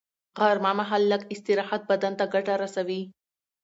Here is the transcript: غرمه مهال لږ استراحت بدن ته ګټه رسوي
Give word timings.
غرمه 0.39 0.71
مهال 0.79 1.03
لږ 1.11 1.21
استراحت 1.33 1.81
بدن 1.91 2.13
ته 2.19 2.25
ګټه 2.33 2.53
رسوي 2.63 3.01